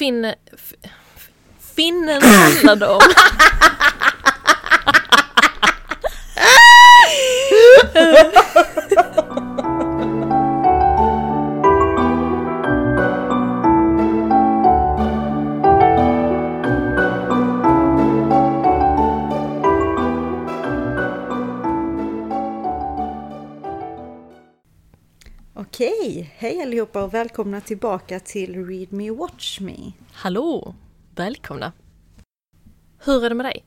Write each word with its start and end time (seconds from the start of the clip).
Finn... 0.00 0.34
Finnen 1.76 2.22
handlade 2.22 2.88
om. 2.88 3.00
hej 26.40 26.62
allihopa 26.62 27.02
och 27.02 27.14
välkomna 27.14 27.60
tillbaka 27.60 28.20
till 28.20 28.66
Read 28.66 28.92
Me 28.92 29.10
Watch 29.10 29.60
Me. 29.60 29.92
Hallå! 30.12 30.74
Välkomna! 31.14 31.72
Hur 32.98 33.24
är 33.24 33.28
det 33.28 33.34
med 33.34 33.46
dig? 33.46 33.64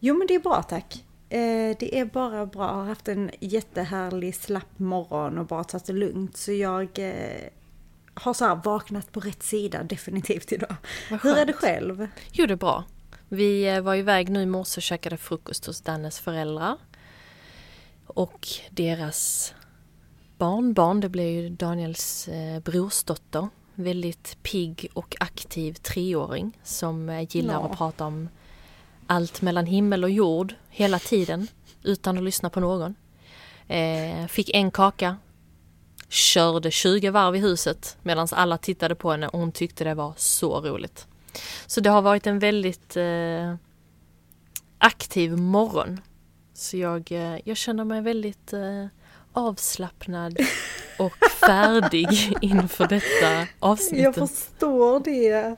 Jo 0.00 0.14
men 0.18 0.26
det 0.26 0.34
är 0.34 0.40
bra 0.40 0.62
tack. 0.62 1.04
Eh, 1.28 1.76
det 1.78 1.98
är 1.98 2.04
bara 2.04 2.46
bra, 2.46 2.62
jag 2.66 2.74
har 2.74 2.84
haft 2.84 3.08
en 3.08 3.30
jättehärlig 3.40 4.34
slapp 4.34 4.78
morgon 4.78 5.38
och 5.38 5.46
bara 5.46 5.64
tagit 5.64 5.84
det 5.84 5.92
lugnt. 5.92 6.36
Så 6.36 6.52
jag 6.52 6.98
eh, 6.98 7.48
har 8.14 8.34
så 8.34 8.60
vaknat 8.64 9.12
på 9.12 9.20
rätt 9.20 9.42
sida 9.42 9.82
definitivt 9.82 10.52
idag. 10.52 10.76
Hur 11.22 11.36
är 11.36 11.46
det 11.46 11.52
själv? 11.52 12.08
Jo, 12.32 12.46
det 12.46 12.54
är 12.54 12.56
bra. 12.56 12.84
Vi 13.28 13.68
eh, 13.68 13.80
var 13.80 13.94
iväg 13.94 14.28
nu 14.30 14.42
i 14.42 14.46
morse 14.46 14.78
och 14.78 14.82
käkade 14.82 15.16
frukost 15.16 15.66
hos 15.66 15.80
Dannes 15.80 16.20
föräldrar. 16.20 16.78
Och 18.06 18.48
deras 18.70 19.54
barnbarn, 20.38 21.00
det 21.00 21.08
blev 21.08 21.26
ju 21.28 21.48
Daniels 21.48 22.28
eh, 22.28 22.60
brorsdotter. 22.60 23.48
Väldigt 23.74 24.38
pigg 24.42 24.88
och 24.94 25.16
aktiv 25.20 25.72
treåring 25.74 26.58
som 26.62 27.08
eh, 27.08 27.26
gillar 27.36 27.54
Ja. 27.54 27.60
att 27.68 27.78
prata 27.78 28.04
om 28.06 28.28
allt 29.06 29.42
mellan 29.42 29.66
himmel 29.66 30.04
och 30.04 30.10
jord 30.10 30.54
hela 30.68 30.98
tiden 30.98 31.46
utan 31.82 32.18
att 32.18 32.24
lyssna 32.24 32.50
på 32.50 32.60
någon. 32.60 32.94
Eh, 33.68 34.26
fick 34.26 34.50
en 34.54 34.70
kaka, 34.70 35.16
körde 36.08 36.70
20 36.70 37.10
varv 37.10 37.36
i 37.36 37.38
huset 37.38 37.96
medan 38.02 38.28
alla 38.32 38.58
tittade 38.58 38.94
på 38.94 39.10
henne 39.10 39.28
och 39.28 39.38
hon 39.40 39.52
tyckte 39.52 39.84
det 39.84 39.94
var 39.94 40.12
så 40.16 40.60
roligt. 40.60 41.06
Så 41.66 41.80
det 41.80 41.90
har 41.90 42.02
varit 42.02 42.26
en 42.26 42.38
väldigt 42.38 42.96
eh, 42.96 43.54
aktiv 44.78 45.36
morgon. 45.36 46.00
Så 46.54 46.76
jag, 46.76 47.12
eh, 47.12 47.38
jag 47.44 47.56
känner 47.56 47.84
mig 47.84 48.00
väldigt 48.00 48.52
eh, 48.52 48.86
avslappnad 49.34 50.38
och 50.98 51.12
färdig 51.40 52.36
inför 52.40 52.86
detta 52.86 53.46
avsnitt. 53.58 54.02
Jag 54.02 54.14
förstår 54.14 55.00
det. 55.00 55.56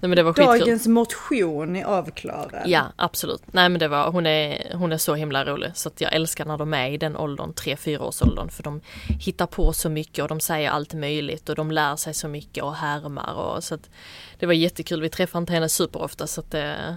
Nej, 0.00 0.08
men 0.08 0.16
det 0.16 0.22
var 0.22 0.32
skitkul. 0.32 0.58
Dagens 0.58 0.86
motion 0.86 1.76
är 1.76 1.84
avklarad. 1.84 2.62
Ja, 2.66 2.82
absolut. 2.96 3.42
Nej 3.46 3.68
men 3.68 3.78
det 3.78 3.88
var, 3.88 4.10
hon 4.10 4.26
är, 4.26 4.74
hon 4.74 4.92
är 4.92 4.96
så 4.96 5.14
himla 5.14 5.44
rolig 5.44 5.70
så 5.74 5.88
att 5.88 6.00
jag 6.00 6.12
älskar 6.12 6.44
när 6.44 6.58
de 6.58 6.74
är 6.74 6.90
i 6.90 6.96
den 6.96 7.16
åldern, 7.16 7.52
3-4 7.52 7.98
års 7.98 8.22
åldern 8.22 8.48
för 8.48 8.62
de 8.62 8.80
hittar 9.20 9.46
på 9.46 9.72
så 9.72 9.88
mycket 9.88 10.22
och 10.22 10.28
de 10.28 10.40
säger 10.40 10.70
allt 10.70 10.94
möjligt 10.94 11.48
och 11.48 11.54
de 11.54 11.70
lär 11.70 11.96
sig 11.96 12.14
så 12.14 12.28
mycket 12.28 12.64
och 12.64 12.74
härmar 12.74 13.34
och 13.34 13.64
så 13.64 13.74
att 13.74 13.90
det 14.38 14.46
var 14.46 14.52
jättekul. 14.52 15.00
Vi 15.00 15.08
träffar 15.08 15.38
inte 15.38 15.52
henne 15.52 15.68
superofta 15.68 16.26
så 16.26 16.40
att 16.40 16.50
det, 16.50 16.96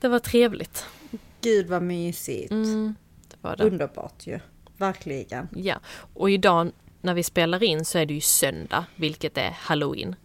det 0.00 0.08
var 0.08 0.18
trevligt. 0.18 0.86
Gud 1.40 1.66
vad 1.66 1.82
mysigt. 1.82 2.50
Mm, 2.50 2.94
det 3.28 3.36
var 3.40 3.56
det. 3.56 3.64
Underbart 3.64 4.26
ju. 4.26 4.40
Verkligen. 4.82 5.48
Ja, 5.54 5.80
och 6.14 6.30
idag 6.30 6.70
när 7.00 7.14
vi 7.14 7.22
spelar 7.22 7.62
in 7.62 7.84
så 7.84 7.98
är 7.98 8.06
det 8.06 8.14
ju 8.14 8.20
söndag, 8.20 8.84
vilket 8.96 9.38
är 9.38 9.50
halloween. 9.50 10.16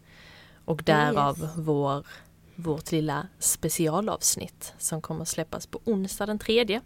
Och 0.65 0.83
därav 0.83 1.39
yes. 1.39 1.49
vår, 1.57 2.07
vårt 2.55 2.91
lilla 2.91 3.27
specialavsnitt 3.39 4.73
som 4.77 5.01
kommer 5.01 5.25
släppas 5.25 5.67
på 5.67 5.81
onsdag 5.85 6.25
den 6.25 6.39
tredje. 6.39 6.81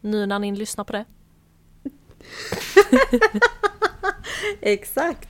Nu 0.00 0.26
när 0.26 0.38
ni 0.38 0.56
lyssnar 0.56 0.84
på 0.84 0.92
det. 0.92 1.04
Exakt. 4.60 5.28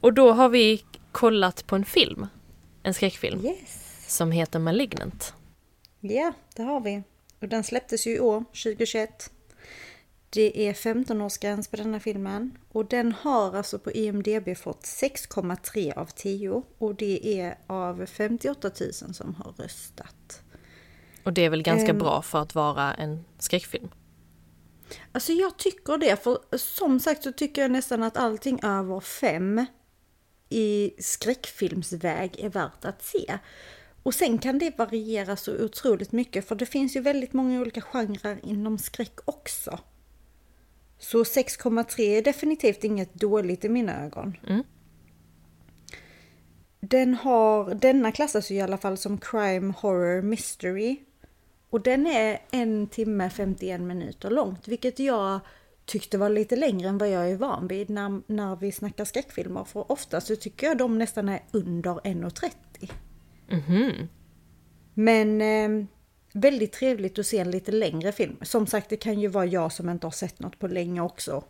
Och 0.00 0.12
då 0.12 0.32
har 0.32 0.48
vi 0.48 0.84
kollat 1.12 1.66
på 1.66 1.76
en 1.76 1.84
film, 1.84 2.26
en 2.82 2.94
skräckfilm, 2.94 3.44
Yes. 3.44 4.04
som 4.16 4.32
heter 4.32 4.58
Malignant. 4.58 5.34
Ja, 6.00 6.32
det 6.56 6.62
har 6.62 6.80
vi. 6.80 7.02
Och 7.40 7.48
den 7.48 7.64
släpptes 7.64 8.06
ju 8.06 8.10
i 8.16 8.20
år, 8.20 8.44
2021. 8.44 9.30
Det 10.32 10.68
är 10.68 10.72
15-årsgräns 10.72 11.70
på 11.70 11.76
denna 11.76 12.00
filmen. 12.00 12.58
Och 12.72 12.86
den 12.86 13.12
har 13.12 13.56
alltså 13.56 13.78
på 13.78 13.92
IMDB 13.92 14.56
fått 14.56 14.84
6,3 14.84 15.98
av 15.98 16.06
10. 16.06 16.62
Och 16.78 16.94
det 16.94 17.40
är 17.40 17.58
av 17.66 18.06
58 18.06 18.70
000 18.80 19.14
som 19.14 19.34
har 19.34 19.52
röstat. 19.52 20.42
Och 21.24 21.32
det 21.32 21.44
är 21.44 21.50
väl 21.50 21.62
ganska 21.62 21.90
Ehm. 21.90 21.98
bra 21.98 22.22
för 22.22 22.38
att 22.38 22.54
vara 22.54 22.94
en 22.94 23.24
skräckfilm. 23.38 23.88
Alltså 25.12 25.32
jag 25.32 25.56
tycker 25.58 25.98
det, 25.98 26.24
för 26.24 26.38
som 26.56 27.00
sagt 27.00 27.22
så 27.22 27.32
tycker 27.32 27.62
jag 27.62 27.70
nästan 27.70 28.02
att 28.02 28.16
allting 28.16 28.60
över 28.62 29.00
fem 29.00 29.66
i 30.48 30.90
skräckfilmsväg 30.98 32.40
är 32.40 32.48
värt 32.48 32.84
att 32.84 33.04
se. 33.04 33.38
Och 34.02 34.14
sen 34.14 34.38
kan 34.38 34.58
det 34.58 34.78
variera 34.78 35.36
så 35.36 35.64
otroligt 35.64 36.12
mycket 36.12 36.48
för 36.48 36.54
det 36.54 36.66
finns 36.66 36.96
ju 36.96 37.00
väldigt 37.00 37.32
många 37.32 37.60
olika 37.60 37.80
genrer 37.80 38.40
inom 38.42 38.78
skräck 38.78 39.18
också. 39.24 39.78
Så 41.00 41.22
6,3 41.22 42.00
är 42.00 42.22
definitivt 42.22 42.84
inget 42.84 43.14
dåligt 43.14 43.64
i 43.64 43.68
mina 43.68 44.04
ögon. 44.04 44.36
Mm. 44.46 44.62
Den 46.80 47.14
har, 47.14 47.74
denna 47.74 48.12
klassas 48.12 48.50
ju 48.50 48.54
i 48.54 48.60
alla 48.60 48.76
fall 48.76 48.96
som 48.96 49.18
crime, 49.18 49.74
horror, 49.76 50.22
mystery. 50.22 50.96
Och 51.70 51.80
den 51.80 52.06
är 52.06 52.38
en 52.50 52.86
timme 52.86 53.30
51 53.30 53.80
minuter 53.80 54.30
långt, 54.30 54.68
vilket 54.68 54.98
jag 54.98 55.40
tyckte 55.84 56.18
var 56.18 56.28
lite 56.28 56.56
längre 56.56 56.88
än 56.88 56.98
vad 56.98 57.10
jag 57.10 57.30
är 57.30 57.36
van 57.36 57.66
vid 57.66 57.90
när, 57.90 58.20
när 58.26 58.56
vi 58.56 58.72
snackar 58.72 59.04
skräckfilmer. 59.04 59.64
För 59.64 59.92
ofta 59.92 60.20
så 60.20 60.36
tycker 60.36 60.66
jag 60.66 60.78
de 60.78 60.98
nästan 60.98 61.28
är 61.28 61.42
under 61.50 61.94
1.30. 61.94 62.90
Mhm. 63.48 64.08
Men 64.94 65.40
eh, 65.40 65.86
väldigt 66.32 66.72
trevligt 66.72 67.18
att 67.18 67.26
se 67.26 67.38
en 67.38 67.50
lite 67.50 67.72
längre 67.72 68.12
film. 68.12 68.36
Som 68.42 68.66
sagt, 68.66 68.88
det 68.88 68.96
kan 68.96 69.20
ju 69.20 69.28
vara 69.28 69.46
jag 69.46 69.72
som 69.72 69.88
inte 69.88 70.06
har 70.06 70.12
sett 70.12 70.40
något 70.40 70.58
på 70.58 70.68
länge 70.68 71.00
också. 71.00 71.44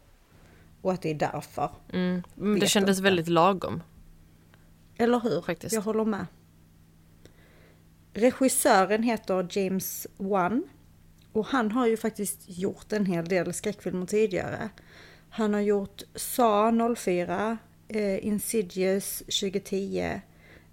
Och 0.82 0.92
att 0.92 1.02
det 1.02 1.10
är 1.10 1.14
därför. 1.14 1.70
Mm. 1.92 2.22
Men 2.34 2.60
Det 2.60 2.66
kändes 2.66 2.96
inte. 2.98 3.02
väldigt 3.02 3.28
lagom. 3.28 3.82
Eller 4.96 5.20
hur? 5.20 5.40
Faktiskt. 5.42 5.72
Jag 5.74 5.82
håller 5.82 6.04
med. 6.04 6.26
Regissören 8.12 9.02
heter 9.02 9.46
James 9.50 10.06
Wan. 10.16 10.62
Och 11.32 11.46
han 11.46 11.72
har 11.72 11.86
ju 11.86 11.96
faktiskt 11.96 12.40
gjort 12.46 12.92
en 12.92 13.06
hel 13.06 13.24
del 13.24 13.54
skräckfilmer 13.54 14.06
tidigare. 14.06 14.68
Han 15.30 15.54
har 15.54 15.60
gjort 15.60 16.02
Saw 16.14 16.94
04, 16.96 17.58
eh, 17.88 18.26
Insidious 18.26 19.18
2010, 19.18 20.20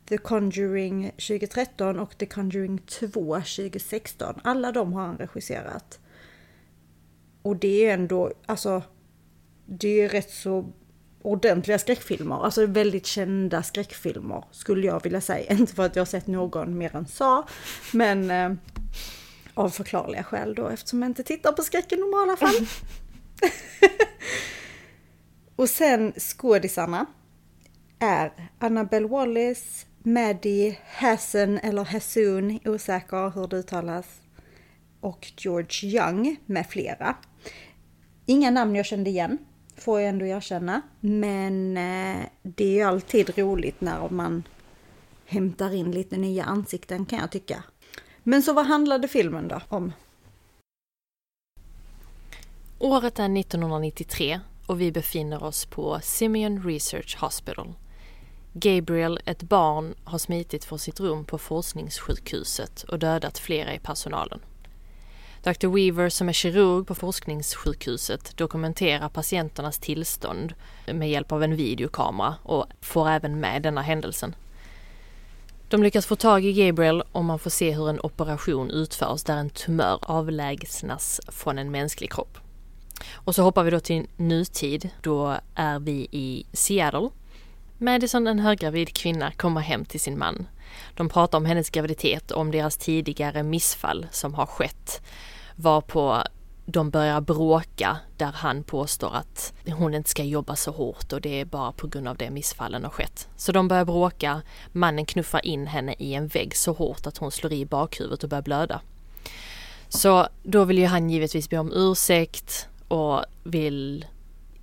The 0.09 0.17
Conjuring 0.17 1.11
2013 1.11 1.99
och 1.99 2.17
The 2.17 2.25
Conjuring 2.25 2.77
2 2.77 3.35
2016. 3.35 4.39
Alla 4.43 4.71
de 4.71 4.93
har 4.93 5.01
han 5.01 5.17
regisserat. 5.17 5.99
Och 7.41 7.55
det 7.55 7.85
är 7.85 7.93
ändå, 7.93 8.31
alltså, 8.45 8.83
det 9.65 10.01
är 10.01 10.09
rätt 10.09 10.31
så 10.31 10.73
ordentliga 11.21 11.79
skräckfilmer. 11.79 12.45
Alltså 12.45 12.65
väldigt 12.65 13.05
kända 13.05 13.63
skräckfilmer 13.63 14.43
skulle 14.51 14.87
jag 14.87 15.03
vilja 15.03 15.21
säga. 15.21 15.51
Inte 15.53 15.75
för 15.75 15.85
att 15.85 15.95
jag 15.95 16.01
har 16.01 16.05
sett 16.05 16.27
någon 16.27 16.77
mer 16.77 16.95
än 16.95 17.07
Sa, 17.07 17.47
men 17.93 18.31
eh, 18.31 18.53
av 19.53 19.69
förklarliga 19.69 20.23
skäl 20.23 20.55
då 20.55 20.67
eftersom 20.67 21.01
jag 21.01 21.09
inte 21.09 21.23
tittar 21.23 21.51
på 21.51 21.63
skräck 21.63 21.91
i 21.91 21.95
normala 21.95 22.37
fall. 22.37 22.55
Och 25.55 25.69
sen 25.69 26.13
skådisarna 26.17 27.05
är 27.99 28.49
Annabelle 28.59 29.07
Wallis, 29.07 29.85
Maddie 30.07 30.79
Hassan 30.85 31.57
eller 31.57 31.85
Hassoon, 31.85 32.59
osäker 32.65 33.29
hur 33.29 33.47
det 33.47 33.57
uttalas, 33.57 34.21
och 34.99 35.31
George 35.37 35.89
Young 35.89 36.37
med 36.45 36.67
flera. 36.69 37.15
Inga 38.25 38.51
namn 38.51 38.75
jag 38.75 38.85
kände 38.85 39.09
igen, 39.09 39.37
får 39.77 39.99
jag 39.99 40.09
ändå 40.09 40.25
erkänna. 40.25 40.81
Men 40.99 41.77
eh, 41.77 42.25
det 42.43 42.63
är 42.65 42.71
ju 42.71 42.81
alltid 42.81 43.37
roligt 43.37 43.81
när 43.81 44.09
man 44.09 44.43
hämtar 45.25 45.73
in 45.73 45.91
lite 45.91 46.17
nya 46.17 46.43
ansikten 46.43 47.05
kan 47.05 47.19
jag 47.19 47.31
tycka. 47.31 47.63
Men 48.23 48.43
så 48.43 48.53
vad 48.53 48.65
handlade 48.65 49.07
filmen 49.07 49.47
då 49.47 49.61
om? 49.69 49.93
Året 52.79 53.19
är 53.19 53.37
1993 53.39 54.39
och 54.67 54.81
vi 54.81 54.91
befinner 54.91 55.43
oss 55.43 55.65
på 55.65 55.99
Simeon 56.03 56.63
Research 56.63 57.17
Hospital. 57.19 57.73
Gabriel, 58.59 59.19
ett 59.25 59.43
barn, 59.43 59.95
har 60.03 60.17
smitit 60.17 60.65
från 60.65 60.79
sitt 60.79 60.99
rum 60.99 61.25
på 61.25 61.37
forskningssjukhuset 61.37 62.83
och 62.83 62.99
dödat 62.99 63.37
flera 63.37 63.73
i 63.73 63.79
personalen. 63.79 64.39
Dr. 65.43 65.67
Weaver, 65.67 66.09
som 66.09 66.29
är 66.29 66.33
kirurg 66.33 66.87
på 66.87 66.95
forskningssjukhuset, 66.95 68.37
dokumenterar 68.37 69.09
patienternas 69.09 69.79
tillstånd 69.79 70.53
med 70.93 71.09
hjälp 71.09 71.31
av 71.31 71.43
en 71.43 71.55
videokamera 71.55 72.35
och 72.43 72.65
får 72.81 73.09
även 73.09 73.39
med 73.39 73.61
denna 73.61 73.81
händelsen. 73.81 74.35
De 75.69 75.83
lyckas 75.83 76.05
få 76.05 76.15
tag 76.15 76.45
i 76.45 76.53
Gabriel 76.53 77.03
och 77.11 77.25
man 77.25 77.39
får 77.39 77.49
se 77.49 77.71
hur 77.71 77.89
en 77.89 77.99
operation 77.99 78.69
utförs 78.69 79.23
där 79.23 79.37
en 79.37 79.49
tumör 79.49 79.99
avlägsnas 80.01 81.21
från 81.27 81.57
en 81.57 81.71
mänsklig 81.71 82.11
kropp. 82.11 82.37
Och 83.13 83.35
så 83.35 83.43
hoppar 83.43 83.63
vi 83.63 83.71
då 83.71 83.79
till 83.79 84.07
nutid. 84.15 84.89
Då 85.01 85.37
är 85.55 85.79
vi 85.79 86.07
i 86.11 86.45
Seattle. 86.53 87.09
Madison, 87.79 88.27
en 88.27 88.39
höggravid 88.39 88.93
kvinna, 88.93 89.31
kommer 89.31 89.61
hem 89.61 89.85
till 89.85 89.99
sin 89.99 90.19
man. 90.19 90.47
De 90.93 91.09
pratar 91.09 91.37
om 91.37 91.45
hennes 91.45 91.69
graviditet 91.69 92.31
och 92.31 92.41
om 92.41 92.51
deras 92.51 92.77
tidigare 92.77 93.43
missfall 93.43 94.07
som 94.11 94.33
har 94.33 94.45
skett. 94.45 95.01
Varpå 95.55 96.23
de 96.65 96.89
börjar 96.89 97.21
bråka 97.21 97.97
där 98.17 98.31
han 98.35 98.63
påstår 98.63 99.15
att 99.15 99.53
hon 99.77 99.93
inte 99.93 100.09
ska 100.09 100.23
jobba 100.23 100.55
så 100.55 100.71
hårt 100.71 101.13
och 101.13 101.21
det 101.21 101.41
är 101.41 101.45
bara 101.45 101.71
på 101.71 101.87
grund 101.87 102.07
av 102.07 102.17
det 102.17 102.29
missfallen 102.29 102.83
har 102.83 102.91
skett. 102.91 103.27
Så 103.35 103.51
de 103.51 103.67
börjar 103.67 103.85
bråka, 103.85 104.41
mannen 104.71 105.05
knuffar 105.05 105.45
in 105.45 105.67
henne 105.67 105.95
i 105.99 106.13
en 106.13 106.27
vägg 106.27 106.55
så 106.55 106.73
hårt 106.73 107.07
att 107.07 107.17
hon 107.17 107.31
slår 107.31 107.53
i 107.53 107.65
bakhuvudet 107.65 108.23
och 108.23 108.29
börjar 108.29 108.41
blöda. 108.41 108.81
Så 109.89 110.27
då 110.43 110.63
vill 110.63 110.77
ju 110.77 110.85
han 110.85 111.09
givetvis 111.09 111.49
be 111.49 111.57
om 111.57 111.71
ursäkt 111.73 112.67
och 112.87 113.23
vill 113.43 114.05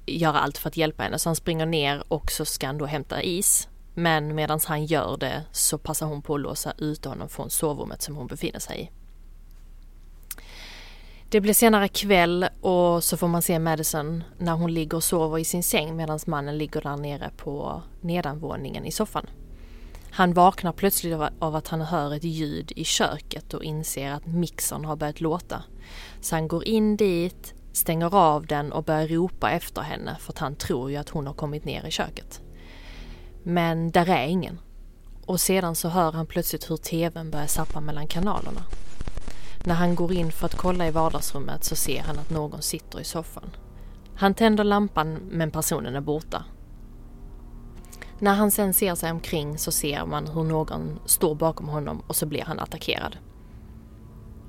göra 0.07 0.41
allt 0.41 0.59
för 0.59 0.69
att 0.69 0.77
hjälpa 0.77 1.03
henne. 1.03 1.19
Så 1.19 1.29
han 1.29 1.37
springer 1.37 1.67
ner 1.67 2.05
och 2.09 2.33
så 2.33 2.45
ska 2.45 2.67
han 2.67 2.79
då 2.79 2.87
hämta 2.87 3.23
is. 3.23 3.69
Men 3.95 4.35
medan 4.35 4.61
han 4.67 4.85
gör 4.85 5.17
det 5.17 5.43
så 5.53 5.79
passar 5.79 6.07
hon 6.07 6.23
på 6.23 6.35
att 6.35 6.41
låsa 6.41 6.73
ut 6.79 7.05
honom 7.05 7.29
från 7.29 7.51
sovrummet 7.51 8.03
som 8.03 8.17
hon 8.17 8.27
befinner 8.27 8.59
sig 8.59 8.81
i. 8.81 8.91
Det 11.29 11.41
blir 11.41 11.55
senare 11.55 11.89
kväll 11.89 12.47
och 12.61 13.05
så 13.05 13.17
får 13.17 13.29
man 13.29 13.43
se 13.43 13.59
Madison 13.59 14.25
när 14.39 14.53
hon 14.53 14.75
ligger 14.75 14.97
och 14.97 15.05
sover 15.05 15.39
i 15.39 15.45
sin 15.45 15.63
säng 15.63 15.97
medan 15.97 16.19
mannen 16.27 16.59
ligger 16.59 16.81
där 16.81 16.97
nere 16.97 17.31
på 17.37 17.83
nedanvåningen 18.01 18.87
i 18.87 18.93
soffan. 18.93 19.27
Han 20.11 20.33
vaknar 20.35 20.73
plötsligt 20.73 21.19
av 21.39 21.57
att 21.57 21.69
han 21.69 21.81
hör 21.81 22.15
ett 22.15 22.25
ljud 22.25 22.73
i 22.77 22.85
köket 22.85 23.55
och 23.55 23.65
inser 23.65 24.11
att 24.11 24.27
mixern 24.27 24.85
har 24.85 24.97
börjat 24.97 25.21
låta. 25.21 25.63
Så 26.21 26.35
han 26.35 26.49
går 26.49 26.65
in 26.65 26.97
dit, 26.97 27.54
stänger 27.75 28.15
av 28.15 28.47
den 28.47 28.73
och 28.73 28.85
börjar 28.85 29.09
ropa 29.09 29.51
efter 29.51 29.83
henne 29.83 30.17
för 30.21 30.33
att 30.33 30.39
han 30.39 30.57
tror 30.57 30.91
ju 30.91 30.97
att 30.97 31.09
hon 31.09 31.27
har 31.27 31.35
kommit 31.35 31.65
ner 31.65 31.87
i 31.87 31.91
köket. 31.91 32.41
Men 33.43 33.91
där 33.91 34.09
är 34.09 34.27
ingen. 34.27 34.61
Och 35.27 35.41
sedan 35.41 35.75
så 35.75 35.89
hör 35.89 36.13
han 36.13 36.27
plötsligt 36.27 36.71
hur 36.71 36.77
tvn 36.77 37.31
börjar 37.31 37.47
sappa 37.47 37.81
mellan 37.81 38.07
kanalerna. 38.07 38.65
När 39.65 39.75
han 39.75 39.95
går 39.95 40.13
in 40.13 40.33
för 40.33 40.47
att 40.47 40.55
kolla 40.55 40.87
i 40.87 40.91
vardagsrummet 40.91 41.65
så 41.65 41.77
ser 41.77 42.03
han 42.03 42.19
att 42.19 42.31
någon 42.31 42.63
sitter 42.63 43.01
i 43.01 43.05
soffan. 43.05 43.51
Han 44.17 44.35
tänder 44.35 44.65
lampan 44.65 45.15
men 45.15 45.51
personen 45.51 45.95
är 45.95 46.01
borta. 46.01 46.45
När 48.19 48.35
han 48.35 48.51
sen 48.51 48.75
ser 48.75 48.95
sig 48.95 49.11
omkring 49.11 49.59
så 49.59 49.73
ser 49.73 50.07
man 50.07 50.27
hur 50.27 50.43
någon 50.43 51.01
står 51.07 51.35
bakom 51.35 51.69
honom 51.69 52.03
och 52.07 52.17
så 52.17 52.27
blir 52.27 52.43
han 52.43 52.59
attackerad. 52.59 53.17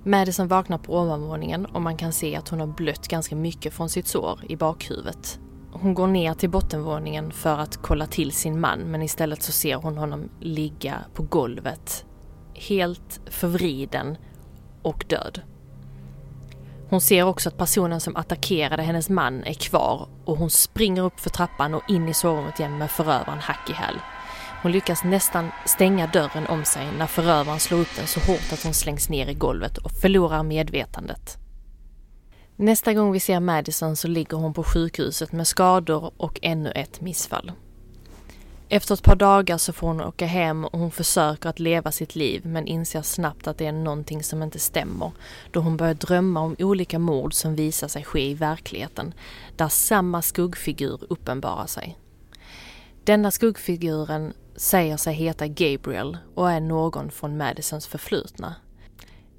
Madison 0.07 0.47
vaknar 0.47 0.77
på 0.77 0.99
ovanvåningen 0.99 1.65
och 1.65 1.81
man 1.81 1.97
kan 1.97 2.13
se 2.13 2.35
att 2.35 2.49
hon 2.49 2.59
har 2.59 2.67
blött 2.67 3.07
ganska 3.07 3.35
mycket 3.35 3.73
från 3.73 3.89
sitt 3.89 4.07
sår 4.07 4.39
i 4.49 4.55
bakhuvudet. 4.55 5.39
Hon 5.71 5.93
går 5.93 6.07
ner 6.07 6.33
till 6.33 6.49
bottenvåningen 6.49 7.31
för 7.31 7.57
att 7.57 7.77
kolla 7.77 8.05
till 8.05 8.31
sin 8.31 8.59
man 8.59 8.79
men 8.79 9.01
istället 9.01 9.43
så 9.43 9.51
ser 9.51 9.75
hon 9.75 9.97
honom 9.97 10.29
ligga 10.39 10.95
på 11.13 11.23
golvet 11.23 12.05
helt 12.53 13.19
förvriden 13.25 14.17
och 14.81 15.05
död. 15.07 15.41
Hon 16.89 17.01
ser 17.01 17.23
också 17.23 17.49
att 17.49 17.57
personen 17.57 17.99
som 17.99 18.15
attackerade 18.15 18.83
hennes 18.83 19.09
man 19.09 19.43
är 19.43 19.53
kvar 19.53 20.07
och 20.25 20.37
hon 20.37 20.49
springer 20.49 21.03
upp 21.03 21.19
för 21.19 21.29
trappan 21.29 21.73
och 21.73 21.89
in 21.89 22.09
i 22.09 22.13
sovrummet 22.13 22.59
igen 22.59 22.77
med 22.77 22.91
förövaren 22.91 23.39
hack 23.39 23.69
i 23.69 23.73
häl. 23.73 23.95
Hon 24.65 24.71
lyckas 24.71 25.03
nästan 25.03 25.51
stänga 25.65 26.07
dörren 26.07 26.47
om 26.47 26.65
sig 26.65 26.87
när 26.97 27.07
förövaren 27.07 27.59
slår 27.59 27.79
upp 27.79 27.95
den 27.95 28.07
så 28.07 28.19
hårt 28.19 28.53
att 28.53 28.63
hon 28.63 28.73
slängs 28.73 29.09
ner 29.09 29.27
i 29.27 29.33
golvet 29.33 29.77
och 29.77 29.91
förlorar 29.91 30.43
medvetandet. 30.43 31.37
Nästa 32.55 32.93
gång 32.93 33.11
vi 33.11 33.19
ser 33.19 33.39
Madison 33.39 33.95
så 33.95 34.07
ligger 34.07 34.37
hon 34.37 34.53
på 34.53 34.63
sjukhuset 34.63 35.31
med 35.31 35.47
skador 35.47 36.11
och 36.17 36.39
ännu 36.41 36.71
ett 36.71 37.01
missfall. 37.01 37.51
Efter 38.69 38.93
ett 38.93 39.03
par 39.03 39.15
dagar 39.15 39.57
så 39.57 39.73
får 39.73 39.87
hon 39.87 40.01
åka 40.01 40.25
hem 40.25 40.65
och 40.65 40.79
hon 40.79 40.91
försöker 40.91 41.49
att 41.49 41.59
leva 41.59 41.91
sitt 41.91 42.15
liv 42.15 42.45
men 42.45 42.67
inser 42.67 43.01
snabbt 43.01 43.47
att 43.47 43.57
det 43.57 43.65
är 43.65 43.71
någonting 43.71 44.23
som 44.23 44.43
inte 44.43 44.59
stämmer 44.59 45.11
då 45.51 45.59
hon 45.59 45.77
börjar 45.77 45.93
drömma 45.93 46.39
om 46.39 46.55
olika 46.59 46.99
mord 46.99 47.33
som 47.33 47.55
visar 47.55 47.87
sig 47.87 48.03
ske 48.03 48.29
i 48.29 48.33
verkligheten 48.33 49.13
där 49.55 49.67
samma 49.67 50.21
skuggfigur 50.21 50.99
uppenbarar 51.09 51.67
sig. 51.67 51.97
Denna 53.05 53.31
skuggfiguren 53.31 54.33
säger 54.55 54.97
sig 54.97 55.13
heta 55.13 55.47
Gabriel 55.47 56.17
och 56.35 56.51
är 56.51 56.59
någon 56.59 57.11
från 57.11 57.37
Madisons 57.37 57.87
förflutna. 57.87 58.55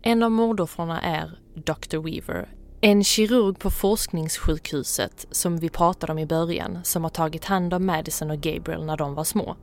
En 0.03 0.23
av 0.23 0.31
mordoffren 0.31 0.91
är 0.91 1.39
Dr. 1.55 1.99
Weaver, 1.99 2.49
en 2.81 3.05
kirurg 3.05 3.59
på 3.59 3.71
forskningssjukhuset 3.71 5.27
som 5.31 5.59
vi 5.59 5.69
pratade 5.69 6.13
om 6.13 6.19
i 6.19 6.27
början 6.27 6.79
som 6.83 7.03
har 7.03 7.11
tagit 7.11 7.45
hand 7.45 7.75
om 7.75 7.87
Madison 7.87 8.31
och 8.31 8.41
Gabriel 8.41 8.85
när 8.85 8.97
de 8.97 9.15
var 9.15 9.25
små. 9.25 9.57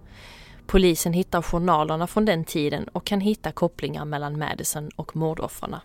Polisen 0.65 1.13
hittar 1.13 1.41
journalerna 1.41 2.07
från 2.07 2.25
den 2.25 2.45
tiden 2.45 2.87
och 2.87 3.05
kan 3.05 3.21
hitta 3.21 3.51
kopplingar 3.51 4.05
mellan 4.05 4.39
Madison 4.39 4.89
och 4.95 5.15
mordoffren. 5.15 5.75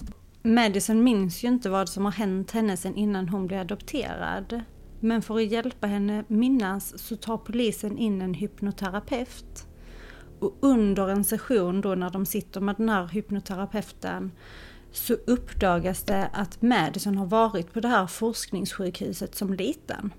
Madison 0.42 1.04
minns 1.04 1.44
ju 1.44 1.48
inte 1.48 1.70
vad 1.70 1.88
som 1.88 2.04
har 2.04 2.12
hänt 2.12 2.50
henne 2.50 2.76
sedan 2.76 2.94
innan 2.94 3.28
hon 3.28 3.46
blev 3.46 3.60
adopterad. 3.60 4.62
Men 5.00 5.22
för 5.22 5.36
att 5.36 5.46
hjälpa 5.52 5.86
henne 5.86 6.24
minnas 6.28 6.98
så 6.98 7.16
tar 7.16 7.38
polisen 7.38 7.98
in 7.98 8.22
en 8.22 8.34
hypnoterapeut. 8.34 9.66
Och 10.40 10.56
under 10.60 11.08
en 11.08 11.24
session 11.24 11.80
då 11.80 11.94
när 11.94 12.10
de 12.10 12.26
sitter 12.26 12.60
med 12.60 12.76
den 12.76 12.88
här 12.88 13.06
hypnoterapeuten 13.06 14.32
så 14.92 15.14
uppdagas 15.14 16.02
det 16.02 16.30
att 16.32 16.62
Madison 16.62 17.18
har 17.18 17.26
varit 17.26 17.72
på 17.72 17.80
det 17.80 17.88
här 17.88 18.06
forskningssjukhuset 18.06 19.34
som 19.34 19.54
liten. 19.54 20.12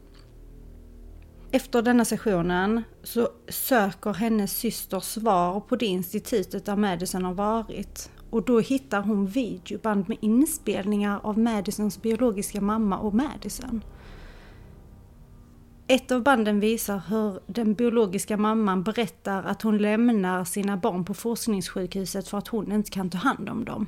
Efter 1.51 1.81
denna 1.81 2.05
sessionen 2.05 2.83
så 3.03 3.29
söker 3.47 4.13
hennes 4.13 4.57
syster 4.57 4.99
svar 4.99 5.59
på 5.59 5.75
det 5.75 5.85
institutet 5.85 6.65
där 6.65 6.75
Madison 6.75 7.25
har 7.25 7.33
varit. 7.33 8.11
Och 8.29 8.45
då 8.45 8.59
hittar 8.59 9.01
hon 9.01 9.27
videoband 9.27 10.09
med 10.09 10.17
inspelningar 10.21 11.19
av 11.23 11.39
Madisons 11.39 12.01
biologiska 12.01 12.61
mamma 12.61 12.99
och 12.99 13.13
Madison. 13.13 13.83
Ett 15.91 16.11
av 16.11 16.23
banden 16.23 16.59
visar 16.59 17.01
hur 17.07 17.39
den 17.47 17.73
biologiska 17.73 18.37
mamman 18.37 18.83
berättar 18.83 19.43
att 19.43 19.61
hon 19.61 19.77
lämnar 19.77 20.45
sina 20.45 20.77
barn 20.77 21.05
på 21.05 21.13
forskningssjukhuset 21.13 22.27
för 22.27 22.37
att 22.37 22.47
hon 22.47 22.71
inte 22.71 22.91
kan 22.91 23.09
ta 23.09 23.17
hand 23.17 23.49
om 23.49 23.65
dem. 23.65 23.87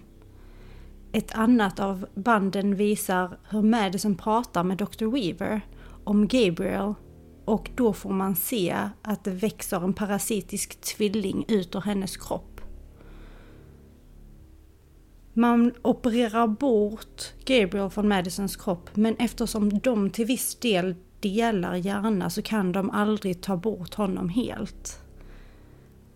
Ett 1.12 1.36
annat 1.36 1.79
av 1.79 2.05
banden 2.13 2.75
visar 2.75 3.38
hur 3.50 3.62
Madison 3.62 4.15
pratar 4.15 4.63
med 4.63 4.77
Dr. 4.77 5.05
Weaver 5.05 5.62
om 6.03 6.27
Gabriel 6.27 6.93
och 7.46 7.72
då 7.75 7.93
får 7.93 8.13
man 8.13 8.36
se 8.36 8.75
att 9.01 9.24
det 9.24 9.31
växer 9.31 9.84
en 9.84 9.93
parasitisk 9.93 10.81
tvilling 10.81 11.46
ut 11.48 11.75
ur 11.75 11.81
hennes 11.81 12.17
kropp. 12.17 12.62
Man 15.34 15.74
opererar 15.81 16.48
bort 16.48 17.34
Gabriel 17.46 17.89
från 17.89 18.08
Madisons 18.08 18.55
kropp 18.55 18.96
men 18.96 19.15
eftersom 19.15 19.79
de 19.79 20.10
till 20.10 20.25
viss 20.25 20.55
del 20.55 20.96
delar 21.22 21.75
hjärna 21.75 22.30
så 22.30 22.42
kan 22.42 22.72
de 22.72 22.90
aldrig 22.90 23.42
ta 23.42 23.58
bort 23.58 23.94
honom 23.94 24.30
helt. 24.30 25.00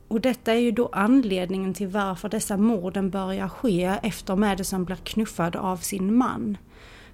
Och 0.08 0.22
detta 0.22 0.54
är 0.54 0.60
ju 0.60 0.72
då 0.72 0.90
anledningen 0.92 1.74
till 1.74 1.88
varför 1.88 2.30
dessa 2.30 2.58
morden 2.58 3.10
börjar 3.10 3.48
ske 3.48 3.84
efter 3.84 4.36
Madison 4.36 4.86
blir 4.86 4.96
knuffad 4.96 5.56
av 5.56 5.78
sin 5.78 6.16
man. 6.16 6.58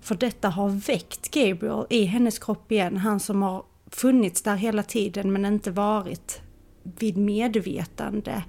För 0.01 0.15
detta 0.15 0.49
har 0.49 0.69
väckt 0.69 1.31
Gabriel 1.31 1.85
i 1.89 2.03
hennes 2.03 2.39
kropp 2.39 2.71
igen, 2.71 2.97
han 2.97 3.19
som 3.19 3.41
har 3.41 3.63
funnits 3.91 4.41
där 4.41 4.55
hela 4.55 4.83
tiden 4.83 5.33
men 5.33 5.45
inte 5.45 5.71
varit 5.71 6.41
vid 6.83 7.17
medvetande 7.17 8.43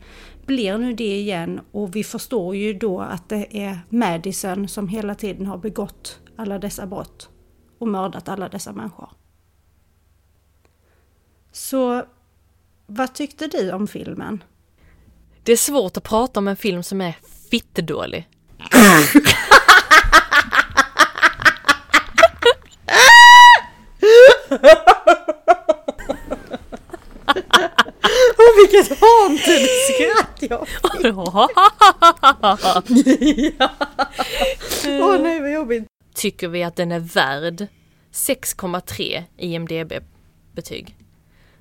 blir 0.46 0.78
nu 0.78 0.92
det 0.92 1.18
igen 1.18 1.60
och 1.72 1.96
vi 1.96 2.04
förstår 2.04 2.56
ju 2.56 2.74
då 2.74 3.00
att 3.00 3.28
det 3.28 3.56
är 3.58 3.78
Madison 3.88 4.68
som 4.68 4.88
hela 4.88 5.14
tiden 5.14 5.46
har 5.46 5.58
begått 5.58 6.20
alla 6.36 6.58
dessa 6.58 6.86
brott 6.86 7.28
och 7.78 7.88
mördat 7.88 8.28
alla 8.28 8.48
dessa 8.48 8.72
människor. 8.72 9.08
Så 11.52 12.04
vad 12.86 13.14
tyckte 13.14 13.46
du 13.46 13.72
om 13.72 13.88
filmen? 13.88 14.44
Det 15.42 15.52
är 15.52 15.56
svårt 15.56 15.96
att 15.96 16.02
prata 16.02 16.40
om 16.40 16.48
en 16.48 16.56
film 16.56 16.82
som 16.82 17.00
är 17.00 17.16
fittedålig. 17.50 18.28
Åh 28.38 28.52
vilket 28.56 29.00
haunted 29.00 29.68
skratt 29.88 30.38
jag 30.40 30.68
fick! 30.68 31.06
Åh 34.86 35.18
nej 35.22 35.40
vad 35.40 35.52
jobbigt! 35.52 35.84
Tycker 36.14 36.48
vi 36.48 36.62
att 36.62 36.76
den 36.76 36.92
är 36.92 36.98
värd 37.00 37.66
6,3 38.12 39.22
IMDB-betyg. 39.36 40.96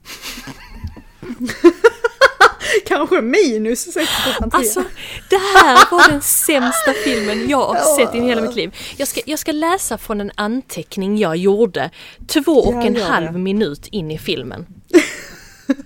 Kanske 2.85 3.21
minus 3.21 3.93
6 3.93 4.09
på 4.39 4.49
Alltså, 4.51 4.83
det 5.29 5.35
här 5.35 5.91
var 5.91 6.09
den 6.09 6.21
sämsta 6.21 6.93
filmen 7.03 7.49
jag 7.49 7.67
har 7.67 7.97
sett 7.97 8.15
i 8.15 8.19
hela 8.19 8.41
mitt 8.41 8.55
liv. 8.55 8.75
Jag 8.97 9.07
ska, 9.07 9.21
jag 9.25 9.39
ska 9.39 9.51
läsa 9.51 9.97
från 9.97 10.21
en 10.21 10.31
anteckning 10.35 11.17
jag 11.17 11.37
gjorde 11.37 11.89
två 12.27 12.51
och 12.51 12.73
Ja, 12.73 12.81
en 12.81 13.01
halv 13.01 13.39
minut 13.39 13.87
in 13.87 14.11
i 14.11 14.17
filmen. 14.17 14.65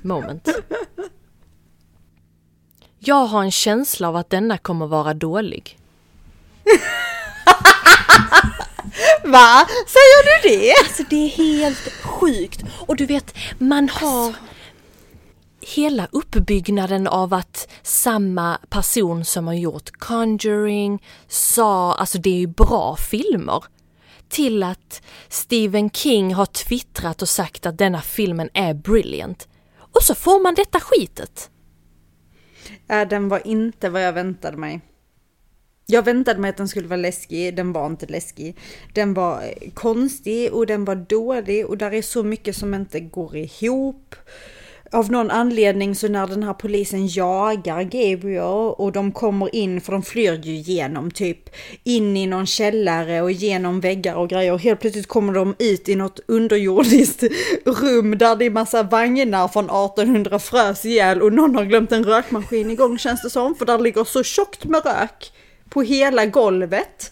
Moment. 0.02 0.50
Jag 3.00 3.26
har 3.26 3.44
en 3.44 3.52
känsla 3.52 4.08
av 4.08 4.16
att 4.16 4.30
denna 4.30 4.58
kommer 4.58 4.88
vara 4.88 5.14
dålig. 5.14 5.78
Va? 9.24 9.68
Säger 9.88 10.24
du 10.26 10.50
det? 10.50 10.74
Alltså 10.84 11.04
det 11.10 11.16
är 11.26 11.30
helt 11.30 11.92
sjukt. 12.04 12.64
Och 12.88 12.96
du 12.96 13.06
vet, 13.06 13.36
man 13.58 13.90
har 13.90 14.36
hela 15.62 16.08
uppbyggnaden 16.12 17.08
av 17.08 17.34
att 17.34 17.72
samma 17.82 18.58
person 18.70 19.26
som 19.26 19.48
har 19.48 19.54
gjort 19.54 19.92
Conjuring, 19.92 21.04
sa, 21.28 21.94
alltså 21.96 22.18
det 22.18 22.30
är 22.30 22.40
ju 22.40 22.48
bra 22.48 22.96
filmer. 22.96 23.64
Till 24.30 24.64
att 24.64 25.02
Stephen 25.30 25.90
King 25.90 26.34
har 26.34 26.46
twittrat 26.46 27.22
och 27.22 27.30
sagt 27.30 27.66
att 27.66 27.78
denna 27.78 28.02
filmen 28.02 28.50
är 28.54 28.74
brilliant. 28.74 29.48
Och 29.78 30.04
så 30.04 30.16
får 30.16 30.40
man 30.40 30.56
detta 30.56 30.80
skitet. 30.80 31.50
Ja, 32.88 33.06
den 33.06 33.30
var 33.30 33.48
inte 33.48 33.90
vad 33.90 34.04
jag 34.04 34.14
väntade 34.14 34.58
mig. 34.58 34.82
Jag 35.88 36.04
väntade 36.06 36.40
mig 36.40 36.50
att 36.50 36.58
den 36.58 36.68
skulle 36.68 36.88
vara 36.88 37.00
läskig, 37.00 37.56
den 37.56 37.74
var 37.74 37.86
inte 37.86 38.06
läskig. 38.06 38.58
Den 38.94 39.14
var 39.14 39.54
konstig 39.74 40.54
och 40.54 40.68
den 40.68 40.86
var 40.86 40.96
dålig 40.96 41.66
och 41.66 41.78
där 41.78 41.94
är 41.94 42.02
så 42.02 42.24
mycket 42.24 42.56
som 42.56 42.74
inte 42.74 43.00
går 43.00 43.36
ihop. 43.36 44.16
Av 44.92 45.12
någon 45.12 45.32
anledning 45.32 45.96
så 45.96 46.08
när 46.08 46.28
den 46.28 46.44
här 46.44 46.54
polisen 46.54 47.08
jagar 47.08 47.84
Gabriel 47.84 48.74
och 48.78 48.92
de 48.92 49.12
kommer 49.12 49.56
in, 49.56 49.82
för 49.82 49.92
de 49.92 50.04
flyr 50.04 50.42
ju 50.44 50.54
genom 50.56 51.12
typ 51.12 51.50
in 51.84 52.18
i 52.18 52.28
någon 52.28 52.46
källare 52.46 53.22
och 53.22 53.32
genom 53.32 53.80
väggar 53.80 54.16
och 54.16 54.30
grejer 54.30 54.54
och 54.54 54.62
helt 54.62 54.80
plötsligt 54.80 55.08
kommer 55.08 55.34
de 55.34 55.56
ut 55.60 55.90
i 55.90 55.96
något 55.96 56.20
underjordiskt 56.28 57.24
rum 57.66 58.18
där 58.18 58.36
det 58.36 58.46
är 58.46 58.50
massa 58.50 58.84
vagnar 58.84 59.48
från 59.48 59.66
1800 59.66 60.40
frös 60.40 60.86
ihjäl 60.86 61.22
och 61.22 61.34
någon 61.34 61.56
har 61.56 61.66
glömt 61.66 61.92
en 61.92 62.04
rökmaskin 62.04 62.72
igång 62.72 62.98
känns 62.98 63.22
det 63.22 63.30
som 63.30 63.56
för 63.56 63.66
där 63.66 63.80
ligger 63.80 64.04
så 64.04 64.24
tjockt 64.24 64.66
med 64.66 64.86
rök 64.86 65.32
på 65.70 65.82
hela 65.82 66.26
golvet. 66.26 67.12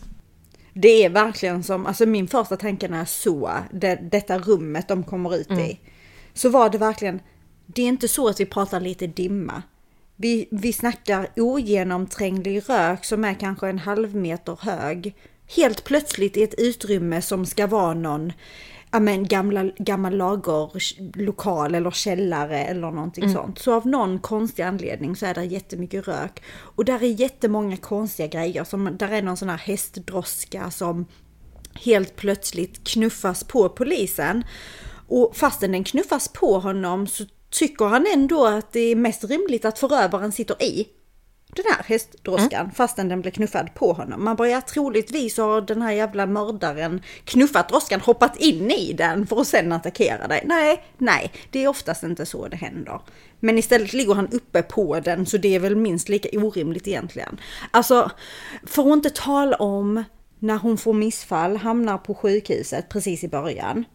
Det 0.73 1.05
är 1.05 1.09
verkligen 1.09 1.63
som, 1.63 1.85
alltså 1.85 2.05
min 2.05 2.27
första 2.27 2.57
tanke 2.57 2.87
när 2.87 2.97
jag 2.97 3.09
såg 3.09 3.49
det, 3.71 3.95
detta 3.95 4.39
rummet 4.39 4.87
de 4.87 5.03
kommer 5.03 5.35
ut 5.35 5.51
i. 5.51 5.79
Så 6.33 6.49
var 6.49 6.69
det 6.69 6.77
verkligen, 6.77 7.19
det 7.65 7.81
är 7.81 7.87
inte 7.87 8.07
så 8.07 8.27
att 8.27 8.39
vi 8.39 8.45
pratar 8.45 8.79
lite 8.79 9.07
dimma. 9.07 9.63
Vi, 10.15 10.47
vi 10.51 10.73
snackar 10.73 11.27
ogenomtränglig 11.35 12.69
rök 12.69 13.05
som 13.05 13.25
är 13.25 13.33
kanske 13.33 13.69
en 13.69 13.79
halv 13.79 14.15
meter 14.15 14.57
hög. 14.61 15.15
Helt 15.55 15.83
plötsligt 15.83 16.37
i 16.37 16.43
ett 16.43 16.53
utrymme 16.57 17.21
som 17.21 17.45
ska 17.45 17.67
vara 17.67 17.93
någon 17.93 18.33
ja, 18.93 18.99
men 18.99 19.27
gamla, 19.27 19.63
gammal 19.63 20.17
lagerlokal 20.17 21.75
eller 21.75 21.91
källare 21.91 22.65
eller 22.65 22.91
någonting 22.91 23.33
sånt. 23.33 23.59
Så 23.59 23.73
av 23.73 23.87
någon 23.87 24.19
konstig 24.19 24.63
anledning 24.63 25.15
så 25.15 25.25
är 25.25 25.33
det 25.33 25.43
jättemycket 25.43 26.07
rök. 26.07 26.43
Och 26.53 26.85
där 26.85 27.03
är 27.03 27.07
jättemånga 27.21 27.77
konstiga 27.77 28.27
grejer. 28.27 28.63
Som, 28.63 28.97
där 28.97 29.11
är 29.11 29.21
någon 29.21 29.37
sån 29.37 29.49
här 29.49 29.57
hästdroska 29.57 30.71
som 30.71 31.05
helt 31.73 32.15
plötsligt 32.15 32.87
knuffas 32.87 33.43
på 33.43 33.69
polisen. 33.69 34.43
Och 35.07 35.35
fastän 35.35 35.71
den 35.71 35.83
knuffas 35.83 36.27
på 36.27 36.59
honom 36.59 37.07
så 37.07 37.23
tycker 37.49 37.85
han 37.85 38.05
ändå 38.13 38.45
att 38.45 38.71
det 38.71 38.79
är 38.79 38.95
mest 38.95 39.23
rimligt 39.23 39.65
att 39.65 39.79
förövaren 39.79 40.31
sitter 40.31 40.63
i 40.63 40.87
den 41.55 41.65
här 41.69 41.83
hästdroskan 41.83 42.71
fastän 42.71 43.09
den 43.09 43.21
blir 43.21 43.31
knuffad 43.31 43.73
på 43.73 43.93
honom. 43.93 44.23
Man 44.23 44.35
bara, 44.35 44.49
ja 44.49 44.61
troligtvis 44.61 45.37
har 45.37 45.61
den 45.61 45.81
här 45.81 45.91
jävla 45.91 46.25
mördaren 46.25 47.01
knuffat 47.25 47.69
droskan, 47.69 48.01
hoppat 48.01 48.37
in 48.37 48.71
i 48.71 48.93
den 48.93 49.27
för 49.27 49.41
att 49.41 49.47
sen 49.47 49.71
attackera 49.71 50.27
dig. 50.27 50.43
Nej, 50.45 50.83
nej, 50.97 51.31
det 51.49 51.63
är 51.63 51.67
oftast 51.67 52.03
inte 52.03 52.25
så 52.25 52.47
det 52.47 52.57
händer. 52.57 52.99
Men 53.39 53.57
istället 53.57 53.93
ligger 53.93 54.13
han 54.13 54.27
uppe 54.27 54.61
på 54.61 54.99
den 54.99 55.25
så 55.25 55.37
det 55.37 55.55
är 55.55 55.59
väl 55.59 55.75
minst 55.75 56.09
lika 56.09 56.39
orimligt 56.39 56.87
egentligen. 56.87 57.39
Alltså, 57.71 58.11
för 58.63 58.81
att 58.81 58.93
inte 58.93 59.09
tala 59.09 59.55
om 59.55 60.03
när 60.39 60.57
hon 60.57 60.77
får 60.77 60.93
missfall, 60.93 61.57
hamnar 61.57 61.97
på 61.97 62.13
sjukhuset 62.13 62.89
precis 62.89 63.23
i 63.23 63.27
början. 63.27 63.85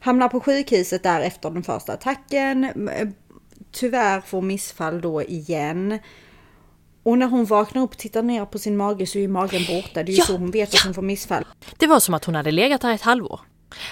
Hamnar 0.00 0.28
på 0.28 0.40
sjukhuset 0.40 1.02
där 1.02 1.20
efter 1.20 1.50
den 1.50 1.62
första 1.62 1.92
attacken. 1.92 2.70
Tyvärr 3.72 4.20
får 4.20 4.42
missfall 4.42 5.00
då 5.00 5.22
igen. 5.22 5.98
Och 7.04 7.18
när 7.18 7.26
hon 7.26 7.44
vaknar 7.44 7.82
upp 7.82 7.90
och 7.90 7.98
tittar 7.98 8.22
ner 8.22 8.44
på 8.44 8.58
sin 8.58 8.76
mage 8.76 9.06
så 9.06 9.18
är 9.18 9.22
ju 9.22 9.28
magen 9.28 9.62
borta. 9.68 10.02
Det 10.02 10.12
är 10.12 10.12
ju 10.12 10.18
Ja, 10.18 10.24
så 10.24 10.36
hon 10.36 10.50
vet 10.50 10.74
att 10.74 10.80
hon 10.80 10.94
får 10.94 11.02
missfall. 11.02 11.44
Det 11.78 11.86
var 11.86 12.00
som 12.00 12.14
att 12.14 12.24
hon 12.24 12.34
hade 12.34 12.50
legat 12.50 12.80
där 12.80 12.94
ett 12.94 13.02
halvår. 13.02 13.40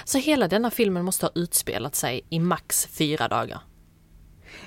Så 0.04 0.18
hela 0.18 0.48
denna 0.48 0.70
filmen 0.70 1.04
måste 1.04 1.26
ha 1.26 1.32
utspelat 1.34 1.96
sig 1.96 2.20
i 2.30 2.38
max 2.38 2.86
fyra 2.86 3.28
dagar. 3.28 3.60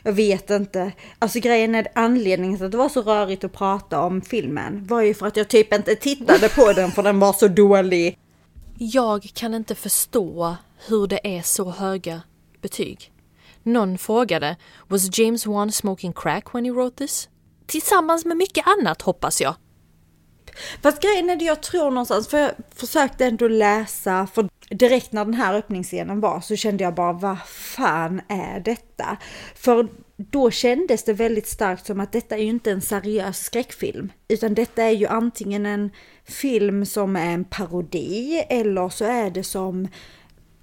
Jag 0.03 0.13
vet 0.13 0.49
inte. 0.49 0.91
Alltså 1.19 1.39
grejen 1.39 1.75
är 1.75 1.87
anledningen 1.95 2.57
till 2.57 2.65
att 2.65 2.71
det 2.71 2.77
var 2.77 2.89
så 2.89 3.01
rörigt 3.01 3.43
att 3.43 3.53
prata 3.53 4.01
om 4.01 4.21
filmen 4.21 4.87
var 4.87 5.01
ju 5.01 5.13
för 5.13 5.27
att 5.27 5.37
jag 5.37 5.47
typ 5.47 5.73
inte 5.73 5.95
tittade 5.95 6.49
på 6.49 6.73
den 6.73 6.91
för 6.91 7.03
den 7.03 7.19
var 7.19 7.33
så 7.33 7.47
dålig. 7.47 8.17
Jag 8.77 9.29
kan 9.33 9.53
inte 9.53 9.75
förstå 9.75 10.55
hur 10.87 11.07
det 11.07 11.37
är 11.37 11.41
så 11.41 11.69
höga 11.69 12.21
betyg. 12.61 13.11
Någon 13.63 13.97
frågade, 13.97 14.55
was 14.87 15.19
James 15.19 15.45
Wan 15.45 15.71
smoking 15.71 16.13
crack 16.13 16.53
when 16.53 16.65
he 16.65 16.71
wrote 16.71 16.97
this? 16.97 17.29
Tillsammans 17.65 18.25
med 18.25 18.37
mycket 18.37 18.67
annat 18.67 19.01
hoppas 19.01 19.41
jag. 19.41 19.55
Fast 20.81 21.01
grejen 21.01 21.29
är 21.29 21.35
det 21.35 21.45
jag 21.45 21.63
tror 21.63 21.91
någonstans, 21.91 22.27
för 22.27 22.37
jag 22.37 22.51
försökte 22.75 23.25
ändå 23.25 23.47
läsa, 23.47 24.27
för 24.33 24.49
direkt 24.69 25.11
när 25.11 25.25
den 25.25 25.33
här 25.33 25.53
öppningsscenen 25.53 26.19
var 26.19 26.41
så 26.41 26.55
kände 26.55 26.83
jag 26.83 26.95
bara 26.95 27.13
vad 27.13 27.37
fan 27.47 28.21
är 28.29 28.59
detta? 28.59 29.17
För 29.55 29.87
då 30.17 30.51
kändes 30.51 31.03
det 31.03 31.13
väldigt 31.13 31.47
starkt 31.47 31.85
som 31.85 31.99
att 31.99 32.11
detta 32.11 32.35
är 32.35 32.39
ju 32.41 32.49
inte 32.49 32.71
en 32.71 32.81
seriös 32.81 33.39
skräckfilm, 33.39 34.11
utan 34.27 34.53
detta 34.53 34.83
är 34.83 34.91
ju 34.91 35.07
antingen 35.07 35.65
en 35.65 35.89
film 36.25 36.85
som 36.85 37.15
är 37.15 37.33
en 37.33 37.45
parodi 37.45 38.43
eller 38.49 38.89
så 38.89 39.05
är 39.05 39.29
det 39.29 39.43
som 39.43 39.87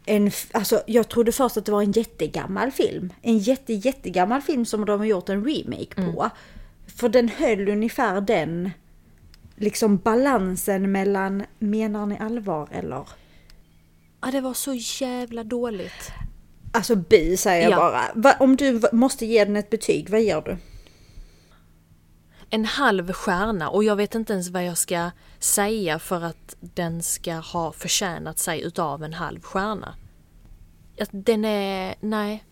en, 0.06 0.30
alltså 0.52 0.82
jag 0.86 1.08
trodde 1.08 1.32
först 1.32 1.56
att 1.56 1.66
det 1.66 1.72
var 1.72 1.82
en 1.82 1.92
jättegammal 1.92 2.70
film. 2.70 3.12
En 3.22 3.38
jätte, 3.38 3.72
jättegammal 3.72 4.42
film 4.42 4.64
som 4.64 4.84
de 4.84 5.00
har 5.00 5.06
gjort 5.06 5.28
en 5.28 5.44
remake 5.44 5.94
på. 5.94 6.30
För 7.02 7.08
den 7.08 7.28
höll 7.28 7.68
ungefär 7.68 8.20
den 8.20 8.70
liksom 9.56 9.96
balansen 9.96 10.92
mellan 10.92 11.44
menar 11.58 12.06
ni 12.06 12.18
allvar 12.18 12.68
eller? 12.72 13.08
Ja, 14.20 14.30
det 14.30 14.40
var 14.40 14.54
så 14.54 14.74
jävla 15.04 15.44
dåligt. 15.44 16.12
Alltså 16.72 16.96
bi 16.96 17.36
säger 17.36 17.70
jag 17.70 17.72
Ja. 17.72 18.10
bara. 18.14 18.32
Om 18.32 18.56
du 18.56 18.80
måste 18.92 19.26
ge 19.26 19.44
den 19.44 19.56
ett 19.56 19.70
betyg, 19.70 20.10
vad 20.10 20.20
ger 20.22 20.40
du? 20.40 20.56
En 22.50 22.64
halv 22.64 23.12
stjärna 23.12 23.70
och 23.70 23.84
jag 23.84 23.96
vet 23.96 24.14
inte 24.14 24.32
ens 24.32 24.48
vad 24.48 24.64
jag 24.64 24.78
ska 24.78 25.10
säga 25.38 25.98
för 25.98 26.24
att 26.24 26.56
den 26.60 27.02
ska 27.02 27.34
ha 27.34 27.72
förtjänat 27.72 28.38
sig 28.38 28.62
utav 28.62 29.04
en 29.04 29.12
halv 29.12 29.40
stjärna. 29.42 29.94
Den 31.10 31.44
är, 31.44 31.94
nej. 32.00 32.44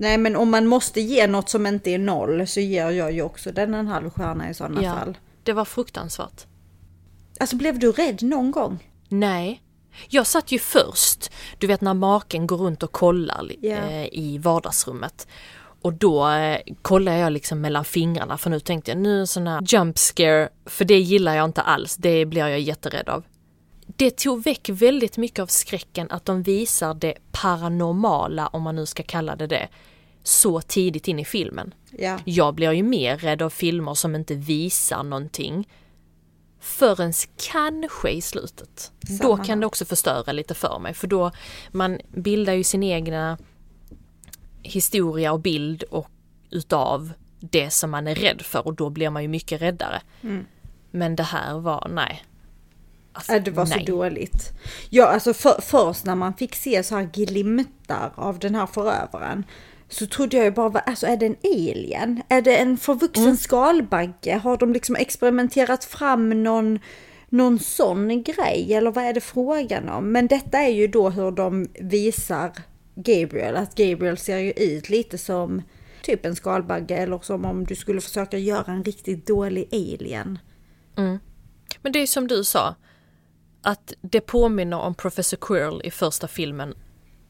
Nej 0.00 0.18
men 0.18 0.36
om 0.36 0.50
man 0.50 0.66
måste 0.66 1.00
ge 1.00 1.26
något 1.26 1.48
som 1.48 1.66
inte 1.66 1.90
är 1.90 1.98
noll 1.98 2.46
så 2.46 2.60
ger 2.60 2.90
jag 2.90 3.12
ju 3.12 3.22
också 3.22 3.52
den 3.52 3.74
en 3.74 3.86
halv 3.86 4.10
stjärna 4.10 4.50
i 4.50 4.54
sådana 4.54 4.82
Ja, 4.82 4.94
fall. 4.94 5.18
det 5.42 5.52
var 5.52 5.64
fruktansvärt. 5.64 6.46
Alltså 7.40 7.56
blev 7.56 7.78
du 7.78 7.92
rädd 7.92 8.22
någon 8.22 8.50
gång? 8.50 8.88
Nej. 9.08 9.62
Jag 10.08 10.26
satt 10.26 10.52
ju 10.52 10.58
först, 10.58 11.30
du 11.58 11.66
vet 11.66 11.80
när 11.80 11.94
maken 11.94 12.46
går 12.46 12.56
runt 12.56 12.82
och 12.82 12.92
kollar 12.92 13.50
eh, 13.62 14.04
i 14.12 14.38
vardagsrummet. 14.42 15.26
Och 15.82 15.92
då 15.92 16.28
eh, 16.30 16.58
kollar 16.82 17.16
jag 17.16 17.32
liksom 17.32 17.60
mellan 17.60 17.84
fingrarna 17.84 18.38
för 18.38 18.50
nu 18.50 18.60
tänkte 18.60 18.90
jag 18.90 18.98
nu 18.98 19.20
en 19.20 19.26
sån 19.26 19.46
här 19.46 19.62
jump 19.68 19.98
scare, 19.98 20.48
för 20.66 20.84
det 20.84 20.98
gillar 20.98 21.34
jag 21.36 21.44
inte 21.44 21.62
alls, 21.62 21.96
det 21.96 22.24
blir 22.26 22.46
jag 22.46 22.60
jätterädd 22.60 23.08
av. 23.08 23.24
Det 24.00 24.16
tog 24.16 24.42
väck 24.42 24.68
väldigt 24.68 25.16
mycket 25.16 25.38
av 25.38 25.46
skräcken 25.46 26.10
att 26.10 26.24
de 26.24 26.42
visar 26.42 26.94
det 26.94 27.14
paranormala, 27.32 28.46
om 28.46 28.62
man 28.62 28.76
nu 28.76 28.86
ska 28.86 29.02
kalla 29.02 29.36
det 29.36 29.46
det, 29.46 29.68
så 30.22 30.60
tidigt 30.60 31.08
in 31.08 31.18
i 31.18 31.24
filmen. 31.24 31.74
Ja. 31.98 32.18
Jag 32.24 32.54
blir 32.54 32.72
ju 32.72 32.82
mer 32.82 33.18
rädd 33.18 33.42
av 33.42 33.50
filmer 33.50 33.94
som 33.94 34.14
inte 34.14 34.34
visar 34.34 35.02
någonting 35.02 35.68
förrän 36.60 37.12
kanske 37.52 38.10
i 38.10 38.20
slutet. 38.20 38.92
Då 39.00 39.16
Samma 39.16 39.36
kan 39.36 39.46
här. 39.46 39.56
det 39.56 39.66
också 39.66 39.84
förstöra 39.84 40.32
lite 40.32 40.54
för 40.54 40.78
mig 40.78 40.94
för 40.94 41.06
då 41.06 41.30
man 41.70 41.98
bildar 42.08 42.52
ju 42.52 42.64
sin 42.64 42.82
egna 42.82 43.38
historia 44.62 45.32
och 45.32 45.40
bild 45.40 45.82
och 45.82 46.10
utav 46.50 47.12
det 47.40 47.70
som 47.70 47.90
man 47.90 48.06
är 48.06 48.14
rädd 48.14 48.42
för 48.42 48.66
och 48.66 48.74
då 48.74 48.90
blir 48.90 49.10
man 49.10 49.22
ju 49.22 49.28
mycket 49.28 49.62
räddare. 49.62 50.02
Mm. 50.20 50.44
Men 50.90 51.16
det 51.16 51.22
här 51.22 51.58
var, 51.58 51.88
nej. 51.90 52.24
Alltså, 53.28 53.38
det 53.44 53.50
var 53.50 53.66
nej. 53.66 53.84
så 53.86 53.92
dåligt. 53.92 54.50
Ja, 54.90 55.06
alltså 55.06 55.34
för, 55.34 55.60
först 55.60 56.04
när 56.04 56.14
man 56.14 56.34
fick 56.34 56.54
se 56.54 56.82
så 56.82 56.96
här 56.96 57.04
glimtar 57.12 58.12
av 58.14 58.38
den 58.38 58.54
här 58.54 58.66
förövaren 58.66 59.44
så 59.88 60.06
trodde 60.06 60.36
jag 60.36 60.44
ju 60.44 60.50
bara, 60.50 60.68
vad- 60.68 60.82
alltså 60.86 61.06
är 61.06 61.16
det 61.16 61.26
en 61.26 61.36
alien? 61.44 62.22
Är 62.28 62.42
det 62.42 62.56
en 62.56 62.76
förvuxen 62.76 63.36
skalbagge? 63.36 64.40
Har 64.42 64.56
de 64.56 64.72
liksom 64.72 64.96
experimenterat 64.96 65.84
fram 65.84 66.42
någon, 66.42 66.78
någon 67.28 67.58
sån 67.58 68.22
grej? 68.22 68.66
Eller 68.74 68.90
vad 68.90 69.04
är 69.04 69.12
det 69.12 69.20
frågan 69.20 69.88
om? 69.88 70.12
Men 70.12 70.26
detta 70.26 70.58
är 70.58 70.68
ju 70.72 70.86
då 70.86 71.10
hur 71.10 71.30
de 71.30 71.68
visar 71.80 72.52
Gabriel, 72.94 73.56
att 73.56 73.74
Gabriel 73.74 74.16
ser 74.18 74.38
ju 74.38 74.52
ut 74.52 74.88
lite 74.90 75.18
som 75.18 75.62
typ 76.02 76.26
en 76.26 76.36
skalbagge 76.36 76.96
eller 76.96 77.18
som 77.18 77.44
om 77.44 77.64
du 77.64 77.74
skulle 77.74 78.00
försöka 78.00 78.38
göra 78.38 78.72
en 78.72 78.84
riktigt 78.84 79.26
dålig 79.26 79.68
alien. 79.72 80.38
Men 81.82 81.92
det 81.92 81.98
är 82.02 82.06
som 82.06 82.26
du 82.28 82.44
sa, 82.44 82.74
att 83.62 83.92
det 84.00 84.20
påminner 84.20 84.78
om 84.78 84.94
Professor 84.94 85.36
Quirrell 85.36 85.80
i 85.84 85.90
första 85.90 86.28
filmen 86.28 86.74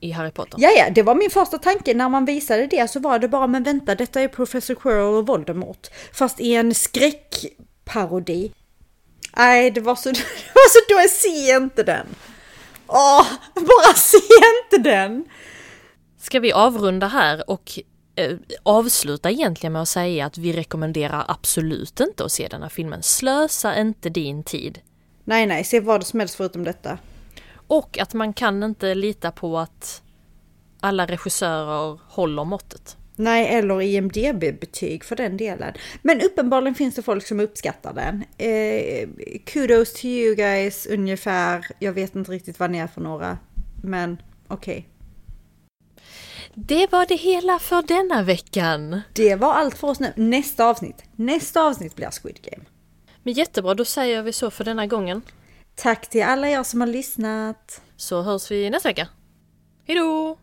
i 0.01 0.11
Harry 0.11 0.31
Potter. 0.31 0.59
Ja, 0.59 0.71
ja, 0.77 0.91
det 0.91 1.03
var 1.03 1.15
min 1.15 1.31
första 1.31 1.59
tanke 1.59 1.95
när 1.95 2.09
man 2.09 2.25
visade 2.25 2.67
det 2.67 2.91
så 2.91 3.01
var 3.01 3.19
det 3.19 3.29
bara, 3.29 3.47
men 3.47 3.63
vänta, 3.63 3.95
detta 3.95 4.21
är 4.21 4.29
Professor 4.29 4.75
Quirrell 4.75 5.15
och 5.15 5.27
Voldemort. 5.27 5.89
Fast 6.13 6.41
i 6.41 6.55
en 6.55 6.75
skräckparodi. 6.75 8.53
Nej, 9.37 9.71
det 9.71 9.81
var 9.81 9.95
så, 9.95 10.09
det 10.13 10.55
var 10.55 10.69
så 10.69 10.79
då 10.89 11.01
jag 11.01 11.11
ser 11.11 11.57
inte 11.57 11.83
den. 11.83 12.07
Åh, 12.87 13.27
bara 13.55 13.95
se 13.97 14.19
inte 14.65 14.91
den! 14.91 15.25
Ska 16.21 16.41
vi 16.41 16.53
avrunda 16.53 17.07
här 17.07 17.51
och 17.51 17.79
eh, 18.17 18.37
avsluta 18.63 19.31
egentligen 19.31 19.73
med 19.73 19.83
att 19.83 19.89
säga 19.89 20.27
att 20.27 20.39
vi 20.39 20.53
rekommenderar 20.53 21.25
absolut 21.29 22.01
inte 22.01 22.25
att 22.25 22.33
se 22.33 22.49
den 22.49 22.63
här 22.63 22.69
filmen. 22.69 23.03
Slösa 23.03 23.81
inte 23.81 24.09
din 24.09 24.45
tid. 24.45 24.79
Nej, 25.25 25.47
nej, 25.47 25.65
se 25.65 25.81
vad 25.81 26.07
som 26.07 26.21
helst 26.21 26.35
förutom 26.35 26.65
detta. 26.65 26.99
Och 27.67 27.99
att 27.99 28.15
man 28.15 28.33
kan 28.33 28.63
inte 28.63 28.95
lita 28.95 29.31
på 29.31 29.59
att 29.59 30.03
alla 30.81 31.07
regissörer 31.07 32.01
håller 32.09 32.45
måttet. 32.45 32.97
Nej, 33.17 33.47
eller 33.47 33.83
IMDB-betyg 33.83 35.05
för 35.05 35.17
den 35.17 35.37
delen. 35.37 35.75
Men 36.03 36.21
uppenbarligen 36.21 36.75
finns 36.75 36.95
det 36.95 37.03
folk 37.03 37.27
som 37.27 37.41
uppskattar 37.41 37.95
den. 37.95 38.25
Eh, 38.39 39.09
kudos 39.45 39.93
to 39.93 40.07
you 40.07 40.35
guys, 40.35 40.87
ungefär. 40.87 41.67
Jag 41.79 41.93
vet 41.93 42.15
inte 42.15 42.33
riktigt 42.33 42.59
vad 42.59 42.71
ni 42.71 42.79
är 42.79 42.87
för 42.87 43.01
några. 43.01 43.39
Men 43.83 44.23
okej. 44.49 44.89
Det 46.55 46.93
var 46.93 47.07
det 47.07 47.15
hela 47.15 47.59
för 47.59 47.83
denna 47.83 48.23
veckan. 48.23 49.01
Det 49.13 49.37
var 49.37 49.55
allt 49.55 49.79
för 49.79 49.89
oss 49.89 50.01
nu. 50.01 50.13
Nästa 50.17 50.65
avsnitt. 50.65 51.05
Nästa 51.17 51.63
avsnitt 51.63 51.97
blir 51.97 52.11
Squid 52.23 52.39
Game. 52.43 52.65
Men 53.23 53.35
jättebra, 53.35 53.75
då 53.75 53.85
säger 53.85 54.23
vi 54.23 54.33
så 54.33 54.51
för 54.51 54.65
denna 54.65 54.87
gången. 54.87 55.23
Tack 55.75 56.11
till 56.11 56.23
alla 56.23 56.49
er 56.49 56.63
som 56.63 56.81
har 56.81 56.89
lyssnat. 56.89 57.83
Så 57.97 58.23
hörs 58.23 58.51
vi 58.51 58.71
nästa 58.71 58.89
vecka. 58.89 59.09
Hejdå! 59.87 60.39